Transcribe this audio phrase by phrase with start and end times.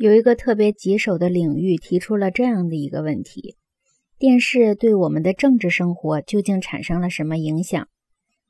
[0.00, 3.56] 有一个特别棘手的领域提出了这样的一个问题：
[4.18, 7.86] 电视对我们的政治生活究竟产生了什么影响？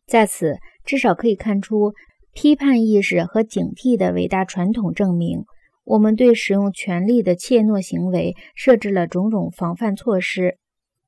[0.06, 1.92] 在此，至少可以看出
[2.32, 5.42] 批判意识和警惕的伟大传统，证明
[5.82, 10.56] 我们对使用权力的怯懦行为设置了种种防范措施。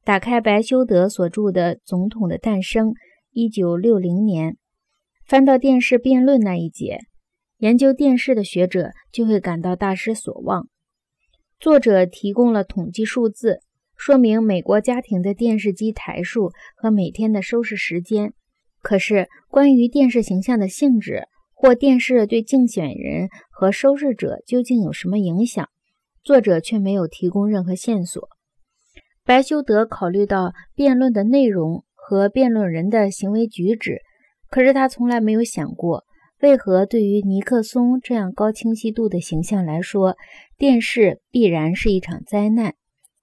[0.03, 2.89] 打开白修德所著的《总统的诞生》，
[3.31, 4.57] 一九六零年，
[5.25, 6.99] 翻到电视辩论那一节。
[7.63, 10.67] 研究电视的学者就会感到大失所望。
[11.61, 13.61] 作者提供了统计数字，
[13.97, 18.33] 说明美国家庭的电视机台数和每天的收视时间。
[18.81, 25.69] 可是，关于电视形象的性质或电视对竞选人和收视者究竟有什么影响，
[26.25, 28.29] 作者却没有提供任何线索。
[29.25, 34.01] 白修德考虑到辩论的内容和辩论人的行为举止，
[34.51, 36.03] 可是他从来没有想过。
[36.43, 40.17] 为何对于尼克松这样高清晰度的形象来说，
[40.59, 42.73] 电视必然是一场灾难；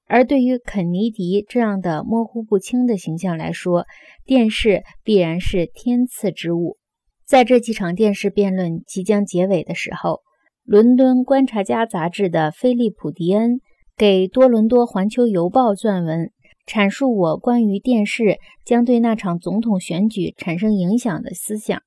[0.07, 3.85] 而对于肯尼迪这样的模糊不清的形象来说，
[4.25, 6.77] 电视必然是天赐之物？
[7.25, 10.11] 在这几场电视辩论即将结尾的时候，
[10.63, 13.59] 《伦敦观察家》杂志的菲利普·迪恩
[13.97, 16.31] 给多伦多环球邮报撰文，
[16.65, 21.81] 阐述我关于电视将对那场总统选举产生影响的思想。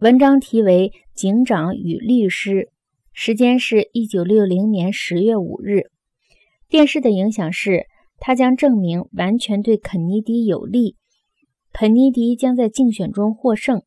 [0.00, 2.50] 文章题为《警长与律师》，
[3.12, 5.84] 时间是一九六零年十月五日。
[6.68, 7.86] 电视的影响是，
[8.18, 10.96] 它将证明完全对肯尼迪有利，
[11.72, 13.82] 肯尼迪将在竞选中获胜。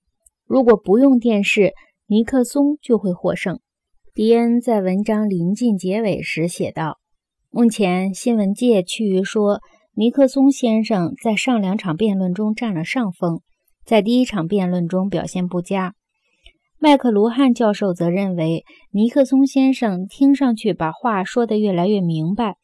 [0.46, 1.74] 如果不用电视，
[2.08, 3.60] 尼克松就会获胜。
[4.14, 7.00] 迪恩在文章临近结尾时写道
[7.52, 9.60] ：“目前新闻界趋于说，
[9.94, 13.42] 尼克松先生在上两场辩论中占了上风，
[13.88, 15.96] 在第一场辩论中表现不佳。”
[16.78, 22.58] 麦克卢汉教授则认为，尼克松先生听上去把话说得越来越明白。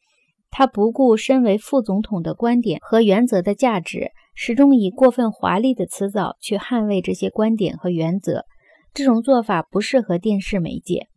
[0.50, 8.44] 他不顾身为副总统的观点和原则的价值，始终以过分华丽的辞藻去捍卫这些观点和原则。
[8.92, 11.08] 这种做法不适合电视媒介。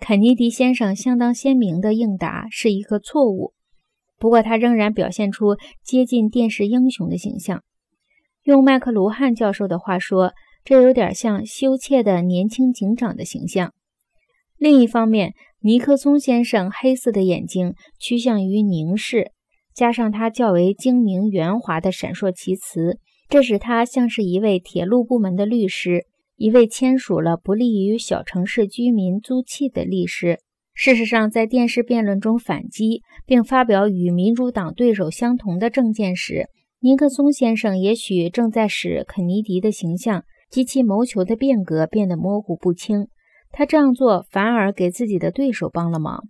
[0.00, 3.52] 肯尼迪先生相当鲜明的应答是一个错误，
[4.18, 7.62] 不过他仍然表现出接近电视英雄的形象。
[8.44, 10.32] 用麦克卢汉教授的话说。
[10.64, 13.72] 这有点像羞怯的年轻警长的形象。
[14.56, 19.32] 另一方面，尼克松先生黑色的眼睛趋向于凝视，
[19.74, 26.04] 加上他较为精明圆滑的闪烁其词，这使他像是一位铁路部门的律师，
[26.36, 30.38] 一位签署了不利于小城市居民租契的律师。
[30.74, 36.46] 事实上，在电视辩论中反击并发表与民主党对手相同的政见时，
[36.82, 40.24] 尼克松先生也许正在使肯尼迪的形象。
[40.50, 43.08] 及其谋求的变革变得模糊不清，
[43.52, 46.24] 他这样做反而给自己的对手帮了忙。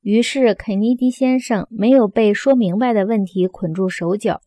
[0.00, 4.40] 于是，肯尼迪先生没有被说明白的问题捆住手脚。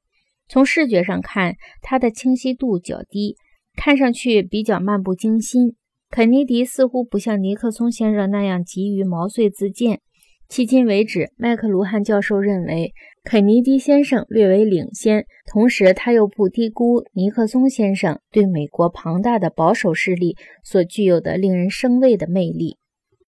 [0.49, 3.37] 从视觉上看，他的清晰度较低，
[3.77, 5.77] 看上去比较漫不经心。
[6.09, 10.01] 肯尼迪似乎不像尼克松先生那样急于毛遂自荐。
[10.51, 12.91] 迄今为止，麦克卢汉教授认为
[13.23, 22.80] 肯尼迪先生略为领先，同时他又不低估尼克松先生对美国庞大的保守势力所具有的令人生畏的魅力。